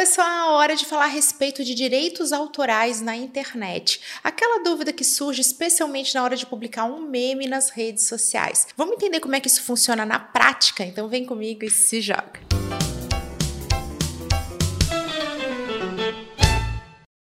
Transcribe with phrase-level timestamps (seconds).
[0.00, 4.00] pessoal, hora de falar a respeito de direitos autorais na internet.
[4.24, 8.66] Aquela dúvida que surge especialmente na hora de publicar um meme nas redes sociais.
[8.78, 10.82] Vamos entender como é que isso funciona na prática?
[10.82, 12.49] Então vem comigo e se joga.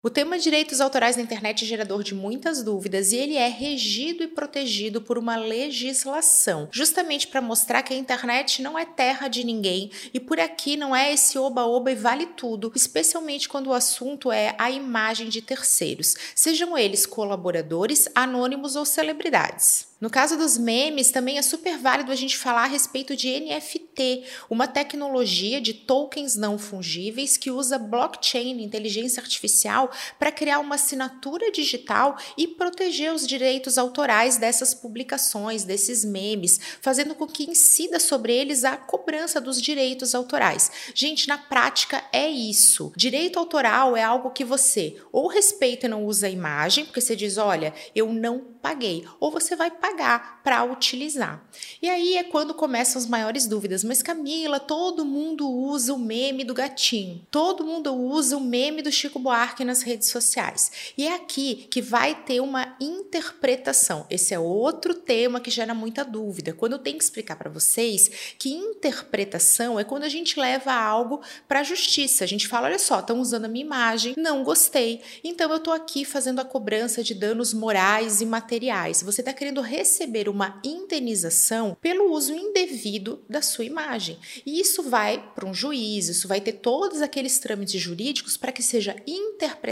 [0.03, 4.23] O tema direitos autorais na internet é gerador de muitas dúvidas e ele é regido
[4.23, 9.43] e protegido por uma legislação, justamente para mostrar que a internet não é terra de
[9.43, 14.31] ninguém e por aqui não é esse oba-oba e vale tudo, especialmente quando o assunto
[14.31, 19.91] é a imagem de terceiros, sejam eles colaboradores, anônimos ou celebridades.
[20.01, 24.23] No caso dos memes, também é super válido a gente falar a respeito de NFT,
[24.49, 31.51] uma tecnologia de tokens não fungíveis que usa blockchain, inteligência artificial, para criar uma assinatura
[31.51, 38.33] digital e proteger os direitos autorais dessas publicações, desses memes, fazendo com que incida sobre
[38.33, 40.71] eles a cobrança dos direitos autorais.
[40.93, 42.91] Gente, na prática é isso.
[42.95, 47.15] Direito autoral é algo que você ou respeita e não usa a imagem, porque você
[47.15, 51.43] diz, olha, eu não paguei, ou você vai pagar para utilizar.
[51.81, 53.83] E aí é quando começam as maiores dúvidas.
[53.83, 57.25] Mas Camila, todo mundo usa o meme do gatinho.
[57.31, 60.71] Todo mundo usa o meme do Chico Buarque nas redes sociais.
[60.97, 64.05] E é aqui que vai ter uma interpretação.
[64.09, 66.53] Esse é outro tema que gera muita dúvida.
[66.53, 71.21] Quando eu tenho que explicar para vocês que interpretação é quando a gente leva algo
[71.47, 72.23] para a justiça.
[72.23, 75.01] A gente fala, olha só, estão usando a minha imagem, não gostei.
[75.23, 79.03] Então eu estou aqui fazendo a cobrança de danos morais e materiais.
[79.03, 84.17] Você está querendo receber uma indenização pelo uso indevido da sua imagem.
[84.45, 88.63] E isso vai para um juiz, isso vai ter todos aqueles trâmites jurídicos para que
[88.63, 89.70] seja interpretado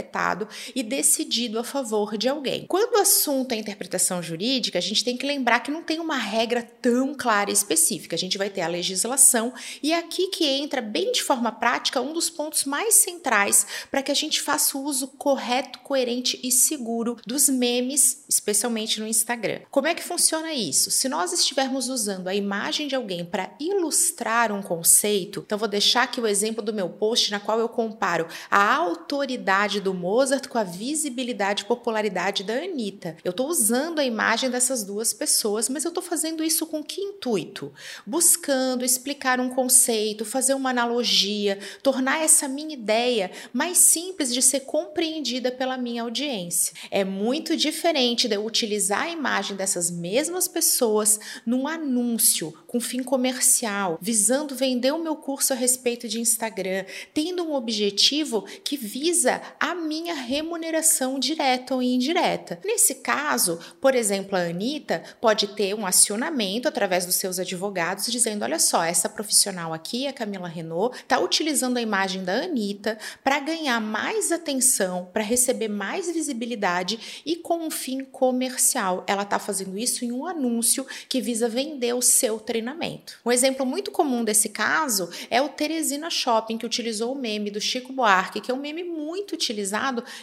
[0.74, 2.66] e decidido a favor de alguém.
[2.66, 6.16] Quando o assunto é interpretação jurídica, a gente tem que lembrar que não tem uma
[6.16, 8.16] regra tão clara e específica.
[8.16, 12.00] A gente vai ter a legislação e é aqui que entra bem de forma prática
[12.00, 16.50] um dos pontos mais centrais para que a gente faça o uso correto, coerente e
[16.50, 19.60] seguro dos memes, especialmente no Instagram.
[19.70, 20.90] Como é que funciona isso?
[20.90, 26.02] Se nós estivermos usando a imagem de alguém para ilustrar um conceito, então vou deixar
[26.02, 30.58] aqui o exemplo do meu post na qual eu comparo a autoridade do Mozart com
[30.58, 33.16] a visibilidade e popularidade da Anitta.
[33.24, 37.00] Eu estou usando a imagem dessas duas pessoas, mas eu estou fazendo isso com que
[37.00, 37.72] intuito?
[38.06, 44.60] Buscando explicar um conceito, fazer uma analogia, tornar essa minha ideia mais simples de ser
[44.60, 46.74] compreendida pela minha audiência.
[46.90, 53.02] É muito diferente de eu utilizar a imagem dessas mesmas pessoas num anúncio com fim
[53.02, 59.40] comercial, visando vender o meu curso a respeito de Instagram, tendo um objetivo que visa
[59.58, 62.60] a minha remuneração direta ou indireta.
[62.64, 68.44] Nesse caso, por exemplo, a Anitta pode ter um acionamento através dos seus advogados dizendo:
[68.44, 73.40] olha só, essa profissional aqui, a Camila Renault, está utilizando a imagem da Anitta para
[73.40, 79.04] ganhar mais atenção, para receber mais visibilidade e com um fim comercial.
[79.06, 83.18] Ela está fazendo isso em um anúncio que visa vender o seu treinamento.
[83.24, 87.60] Um exemplo muito comum desse caso é o Teresina Shopping, que utilizou o meme do
[87.60, 89.69] Chico Buarque, que é um meme muito utilizado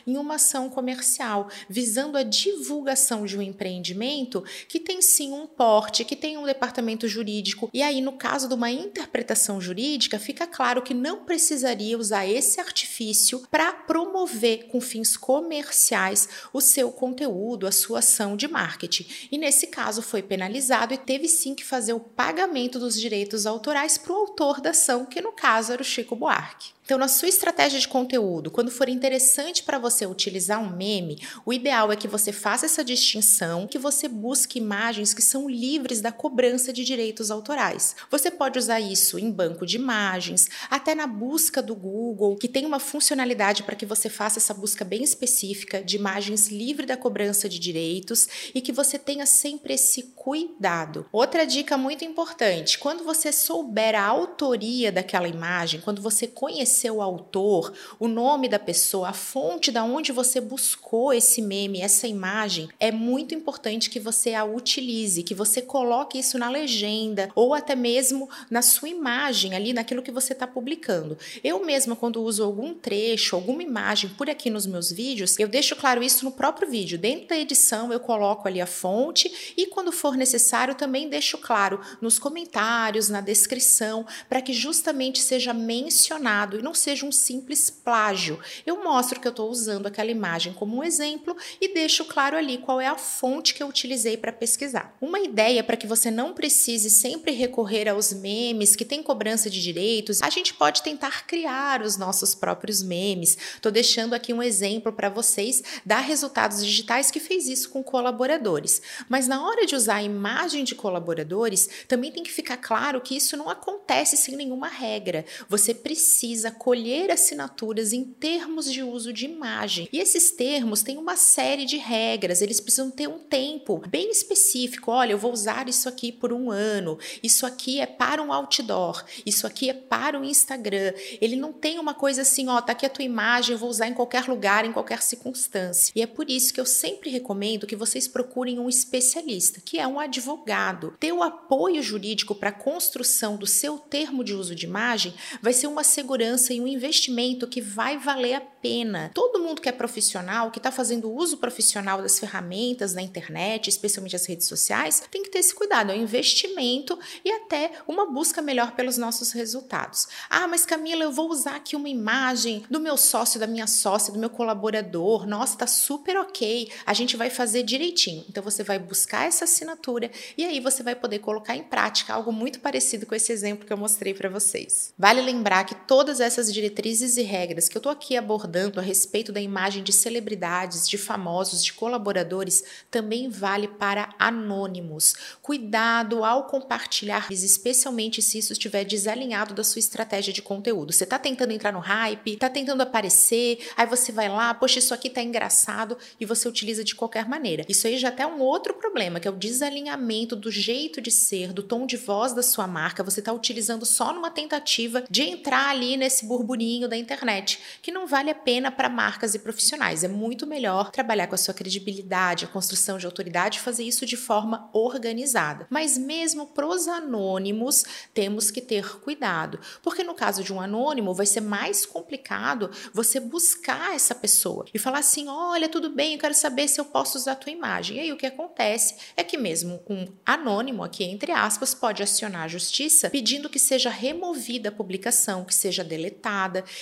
[0.05, 6.05] em uma ação comercial, visando a divulgação de um empreendimento que tem sim um porte,
[6.05, 7.69] que tem um departamento jurídico.
[7.73, 12.59] E aí, no caso de uma interpretação jurídica, fica claro que não precisaria usar esse
[12.59, 19.05] artifício para promover com fins comerciais o seu conteúdo, a sua ação de marketing.
[19.31, 23.97] E nesse caso foi penalizado e teve sim que fazer o pagamento dos direitos autorais
[23.97, 26.76] para o autor da ação, que no caso era o Chico Buarque.
[26.87, 31.51] Então, na sua estratégia de conteúdo, quando for interessante para você utilizar um meme, o
[31.51, 36.13] ideal é que você faça essa distinção, que você busque imagens que são livres da
[36.13, 37.93] cobrança de direitos autorais.
[38.09, 42.65] Você pode usar isso em banco de imagens, até na busca do Google, que tem
[42.65, 47.49] uma funcionalidade para que você faça essa busca bem específica de imagens livre da cobrança
[47.49, 51.05] de direitos e que você tenha sempre esse cuidado.
[51.11, 57.01] Outra dica muito importante: quando você souber a autoria daquela imagem, quando você conhecer o
[57.01, 62.69] autor, o nome da pessoa, a fonte da onde você buscou esse meme, essa imagem,
[62.79, 67.75] é muito importante que você a utilize, que você coloque isso na legenda ou até
[67.75, 71.17] mesmo na sua imagem ali, naquilo que você está publicando.
[71.43, 75.75] Eu mesma, quando uso algum trecho, alguma imagem por aqui nos meus vídeos, eu deixo
[75.75, 76.97] claro isso no próprio vídeo.
[76.97, 81.79] Dentro da edição, eu coloco ali a fonte e, quando for necessário, também deixo claro
[82.01, 86.61] nos comentários, na descrição, para que justamente seja mencionado.
[86.67, 88.37] Não seja um simples plágio.
[88.65, 92.57] Eu mostro que eu estou usando aquela imagem como um exemplo e deixo claro ali
[92.57, 94.93] qual é a fonte que eu utilizei para pesquisar.
[94.99, 99.63] Uma ideia para que você não precise sempre recorrer aos memes que têm cobrança de
[99.63, 103.37] direitos, a gente pode tentar criar os nossos próprios memes.
[103.55, 108.81] Estou deixando aqui um exemplo para vocês da Resultados Digitais que fez isso com colaboradores.
[109.07, 113.15] Mas na hora de usar a imagem de colaboradores, também tem que ficar claro que
[113.15, 115.23] isso não acontece sem nenhuma regra.
[115.47, 119.87] Você precisa colher assinaturas em termos de uso de imagem.
[119.91, 124.91] E esses termos têm uma série de regras, eles precisam ter um tempo bem específico.
[124.91, 129.03] Olha, eu vou usar isso aqui por um ano, isso aqui é para um outdoor,
[129.25, 130.93] isso aqui é para o um Instagram.
[131.21, 133.87] Ele não tem uma coisa assim, ó, tá aqui a tua imagem, eu vou usar
[133.87, 135.91] em qualquer lugar, em qualquer circunstância.
[135.95, 139.87] E é por isso que eu sempre recomendo que vocês procurem um especialista, que é
[139.87, 140.95] um advogado.
[140.99, 145.53] Ter o apoio jurídico para a construção do seu termo de uso de imagem vai
[145.53, 149.11] ser uma segurança e um investimento que vai valer a pena.
[149.13, 154.15] Todo mundo que é profissional, que está fazendo uso profissional das ferramentas na internet, especialmente
[154.15, 155.91] as redes sociais, tem que ter esse cuidado.
[155.91, 160.07] É um investimento e até uma busca melhor pelos nossos resultados.
[160.29, 164.13] Ah, mas Camila, eu vou usar aqui uma imagem do meu sócio, da minha sócia,
[164.13, 165.25] do meu colaborador.
[165.25, 166.71] Nossa, tá super ok.
[166.85, 168.25] A gente vai fazer direitinho.
[168.29, 172.31] Então você vai buscar essa assinatura e aí você vai poder colocar em prática algo
[172.31, 174.93] muito parecido com esse exemplo que eu mostrei para vocês.
[174.97, 179.31] Vale lembrar que todas essas diretrizes e regras que eu tô aqui abordando a respeito
[179.31, 185.15] da imagem de celebridades, de famosos, de colaboradores, também vale para anônimos.
[185.41, 190.93] Cuidado ao compartilhar, especialmente se isso estiver desalinhado da sua estratégia de conteúdo.
[190.93, 194.93] Você está tentando entrar no hype, está tentando aparecer, aí você vai lá, poxa, isso
[194.93, 197.65] aqui tá engraçado e você utiliza de qualquer maneira.
[197.67, 201.11] Isso aí já até é um outro problema, que é o desalinhamento do jeito de
[201.11, 203.03] ser, do tom de voz da sua marca.
[203.03, 208.07] Você está utilizando só numa tentativa de entrar ali nesse burburinho da internet, que não
[208.07, 210.03] vale a pena para marcas e profissionais.
[210.03, 214.17] É muito melhor trabalhar com a sua credibilidade, a construção de autoridade, fazer isso de
[214.17, 215.67] forma organizada.
[215.69, 217.83] Mas mesmo para os anônimos,
[218.13, 223.19] temos que ter cuidado, porque no caso de um anônimo, vai ser mais complicado você
[223.19, 227.17] buscar essa pessoa e falar assim: olha, tudo bem, eu quero saber se eu posso
[227.17, 227.97] usar a tua imagem.
[227.97, 232.43] E aí o que acontece é que mesmo um anônimo, aqui entre aspas, pode acionar
[232.43, 236.06] a justiça pedindo que seja removida a publicação, que seja deletada.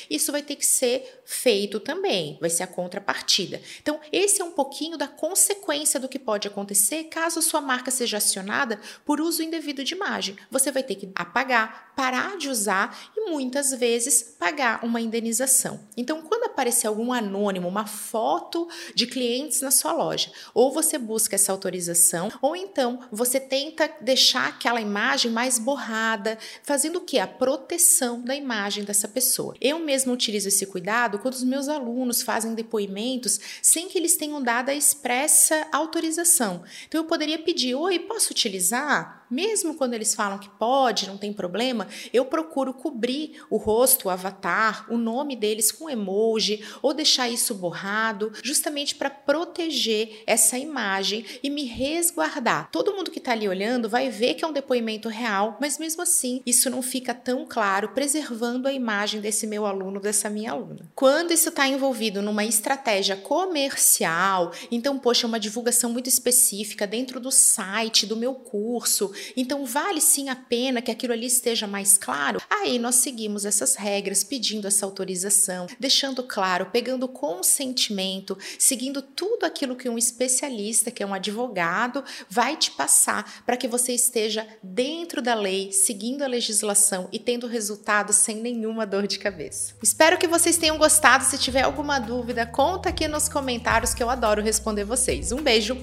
[0.09, 3.61] Isso vai ter que ser feito também, vai ser a contrapartida.
[3.81, 8.17] Então, esse é um pouquinho da consequência do que pode acontecer caso sua marca seja
[8.17, 10.35] acionada por uso indevido de imagem.
[10.49, 15.79] Você vai ter que apagar, parar de usar e muitas vezes pagar uma indenização.
[15.95, 21.35] Então, quando aparecer algum anônimo, uma foto de clientes na sua loja, ou você busca
[21.35, 27.19] essa autorização, ou então você tenta deixar aquela imagem mais borrada, fazendo o que?
[27.19, 29.55] A proteção da imagem dessa pessoa.
[29.61, 34.43] Eu mesmo utilizo esse cuidado quando os meus alunos fazem depoimentos sem que eles tenham
[34.43, 36.63] dado a expressa autorização.
[36.85, 41.33] Então eu poderia pedir: "Oi, posso utilizar?" Mesmo quando eles falam que pode, não tem
[41.33, 47.27] problema, eu procuro cobrir o rosto, o avatar, o nome deles com emoji ou deixar
[47.27, 52.69] isso borrado, justamente para proteger essa imagem e me resguardar.
[52.71, 56.03] Todo mundo que está ali olhando vai ver que é um depoimento real, mas mesmo
[56.03, 60.91] assim isso não fica tão claro, preservando a imagem desse meu aluno, dessa minha aluna.
[60.93, 67.31] Quando isso está envolvido numa estratégia comercial, então, poxa, uma divulgação muito específica dentro do
[67.31, 72.41] site do meu curso, então vale sim a pena que aquilo ali esteja mais claro.
[72.49, 79.75] Aí nós seguimos essas regras, pedindo essa autorização, deixando claro, pegando consentimento, seguindo tudo aquilo
[79.75, 85.21] que um especialista, que é um advogado, vai te passar para que você esteja dentro
[85.21, 89.73] da lei, seguindo a legislação e tendo resultado sem nenhuma dor de cabeça.
[89.83, 91.23] Espero que vocês tenham gostado.
[91.23, 95.31] Se tiver alguma dúvida, conta aqui nos comentários que eu adoro responder vocês.
[95.31, 95.77] Um beijo,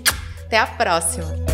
[0.46, 1.51] até a próxima!